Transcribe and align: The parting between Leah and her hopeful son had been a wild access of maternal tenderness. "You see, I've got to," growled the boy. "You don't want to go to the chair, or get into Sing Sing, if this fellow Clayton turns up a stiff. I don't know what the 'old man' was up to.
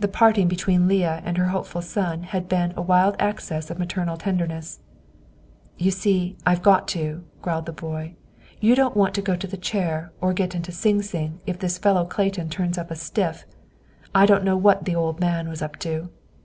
The 0.00 0.08
parting 0.08 0.48
between 0.48 0.88
Leah 0.88 1.22
and 1.24 1.38
her 1.38 1.50
hopeful 1.54 1.80
son 1.80 2.24
had 2.24 2.48
been 2.48 2.72
a 2.74 2.82
wild 2.82 3.14
access 3.20 3.70
of 3.70 3.78
maternal 3.78 4.16
tenderness. 4.16 4.80
"You 5.78 5.92
see, 5.92 6.36
I've 6.44 6.64
got 6.64 6.88
to," 6.88 7.22
growled 7.42 7.66
the 7.66 7.72
boy. 7.72 8.16
"You 8.58 8.74
don't 8.74 8.96
want 8.96 9.14
to 9.14 9.22
go 9.22 9.36
to 9.36 9.46
the 9.46 9.56
chair, 9.56 10.10
or 10.20 10.32
get 10.32 10.56
into 10.56 10.72
Sing 10.72 11.00
Sing, 11.00 11.38
if 11.46 11.60
this 11.60 11.78
fellow 11.78 12.04
Clayton 12.06 12.48
turns 12.50 12.76
up 12.76 12.90
a 12.90 12.96
stiff. 12.96 13.46
I 14.12 14.26
don't 14.26 14.42
know 14.42 14.56
what 14.56 14.84
the 14.84 14.96
'old 14.96 15.20
man' 15.20 15.48
was 15.48 15.62
up 15.62 15.76
to. 15.78 16.10